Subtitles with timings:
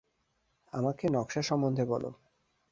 [0.73, 2.09] আমাকে নকশার সম্বন্ধে বলো।